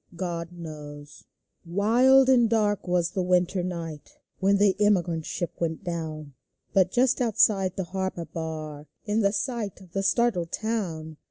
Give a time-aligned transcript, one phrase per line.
[0.15, 1.25] "GOD KNOWS"
[1.63, 6.33] Wild and dark was the winter night When the emigrant ship went down,
[6.73, 11.17] But just outside of the harbor bar, In the sight of the startled town.